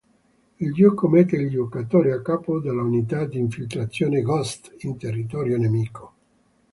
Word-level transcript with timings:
Il 0.57 0.73
gioco 0.73 1.07
mette 1.07 1.35
il 1.35 1.51
giocatore 1.51 2.11
a 2.11 2.23
capo 2.23 2.59
dell'unità 2.59 3.25
di 3.25 3.37
infiltrazione 3.37 4.23
Ghost 4.23 4.73
in 4.79 4.97
territorio 4.97 5.59
nemico. 5.59 6.13